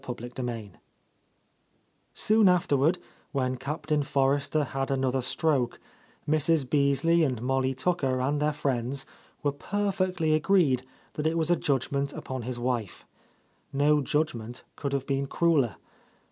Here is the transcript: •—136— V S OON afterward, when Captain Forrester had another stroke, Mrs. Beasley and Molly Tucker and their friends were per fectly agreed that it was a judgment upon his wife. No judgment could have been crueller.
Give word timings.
•—136— 0.01 0.71
V 0.71 0.71
S 2.15 2.31
OON 2.31 2.49
afterward, 2.49 2.97
when 3.33 3.55
Captain 3.55 4.01
Forrester 4.01 4.63
had 4.63 4.89
another 4.89 5.21
stroke, 5.21 5.79
Mrs. 6.27 6.67
Beasley 6.67 7.21
and 7.23 7.39
Molly 7.39 7.75
Tucker 7.75 8.19
and 8.19 8.41
their 8.41 8.51
friends 8.51 9.05
were 9.43 9.51
per 9.51 9.89
fectly 9.91 10.33
agreed 10.35 10.81
that 11.13 11.27
it 11.27 11.37
was 11.37 11.51
a 11.51 11.55
judgment 11.55 12.13
upon 12.13 12.41
his 12.41 12.57
wife. 12.57 13.05
No 13.71 14.01
judgment 14.01 14.63
could 14.75 14.93
have 14.93 15.05
been 15.05 15.27
crueller. 15.27 15.75